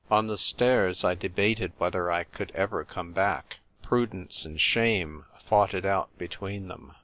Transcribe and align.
On 0.09 0.25
the 0.25 0.35
stairs 0.35 1.03
I 1.05 1.13
debated 1.13 1.73
whether 1.77 2.09
I 2.11 2.23
could 2.23 2.51
ever 2.55 2.83
come 2.83 3.11
back. 3.13 3.59
Prudence 3.83 4.45
and 4.45 4.59
Shame 4.59 5.25
fought 5.45 5.75
it 5.75 5.85
out 5.85 6.09
between 6.17 6.69
them. 6.69 6.93